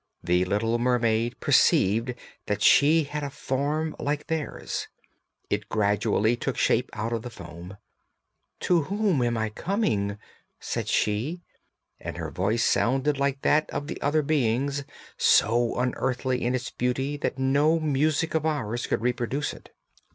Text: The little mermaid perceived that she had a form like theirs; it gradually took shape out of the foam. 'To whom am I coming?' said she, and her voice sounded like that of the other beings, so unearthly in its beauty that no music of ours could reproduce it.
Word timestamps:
The 0.23 0.45
little 0.45 0.79
mermaid 0.79 1.39
perceived 1.39 2.15
that 2.47 2.63
she 2.63 3.03
had 3.03 3.21
a 3.21 3.29
form 3.29 3.95
like 3.99 4.25
theirs; 4.25 4.87
it 5.47 5.69
gradually 5.69 6.35
took 6.35 6.57
shape 6.57 6.89
out 6.93 7.13
of 7.13 7.21
the 7.21 7.29
foam. 7.29 7.77
'To 8.61 8.81
whom 8.85 9.21
am 9.21 9.37
I 9.37 9.49
coming?' 9.51 10.17
said 10.59 10.87
she, 10.87 11.43
and 11.99 12.17
her 12.17 12.31
voice 12.31 12.63
sounded 12.63 13.19
like 13.19 13.43
that 13.43 13.69
of 13.69 13.85
the 13.85 14.01
other 14.01 14.23
beings, 14.23 14.83
so 15.19 15.75
unearthly 15.75 16.43
in 16.43 16.55
its 16.55 16.71
beauty 16.71 17.15
that 17.17 17.37
no 17.37 17.79
music 17.79 18.33
of 18.33 18.43
ours 18.43 18.87
could 18.87 19.01
reproduce 19.03 19.53
it. 19.53 19.69